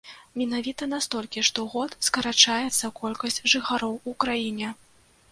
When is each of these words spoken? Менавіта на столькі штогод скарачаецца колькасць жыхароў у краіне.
Менавіта 0.41 0.83
на 0.93 0.99
столькі 1.05 1.41
штогод 1.49 1.93
скарачаецца 2.07 2.89
колькасць 3.01 3.37
жыхароў 3.53 3.93
у 4.13 4.15
краіне. 4.25 4.73